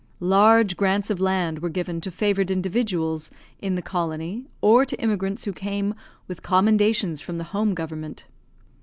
Large 0.23 0.77
grants 0.77 1.11
of 1.11 1.19
land 1.19 1.59
were 1.59 1.69
given 1.69 2.01
to 2.01 2.09
favoured 2.09 2.49
individuals 2.49 3.29
in 3.59 3.75
the 3.75 3.83
colony, 3.83 4.47
or 4.59 4.83
to 4.83 4.99
immigrants 4.99 5.45
who 5.45 5.53
came 5.53 5.93
with 6.27 6.41
commendations 6.41 7.21
from 7.21 7.37
the 7.37 7.43
home 7.53 7.75
government. 7.75 8.25